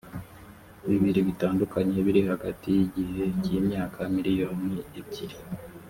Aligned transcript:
bibiri 0.89 1.19
bitandukanye 1.27 1.97
biri 2.05 2.21
hagati 2.29 2.67
y 2.77 2.81
igihe 2.85 3.23
k 3.41 3.43
imyaka 3.59 3.99
miriyoni 4.15 4.73
ebyiri 4.99 5.37